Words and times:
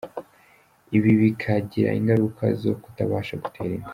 Ibi 0.97 1.11
bikagira 1.21 1.89
ingaruka 1.99 2.43
zo 2.61 2.71
kutabasha 2.81 3.33
gutera 3.43 3.71
inda. 3.77 3.89